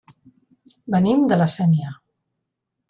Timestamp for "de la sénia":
1.33-1.95